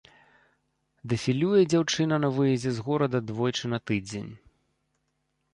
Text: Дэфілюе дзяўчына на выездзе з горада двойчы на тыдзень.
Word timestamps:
Дэфілюе 1.13 1.59
дзяўчына 1.73 2.15
на 2.25 2.29
выездзе 2.37 2.71
з 2.79 2.87
горада 2.87 3.21
двойчы 3.29 3.65
на 3.75 3.79
тыдзень. 3.91 4.31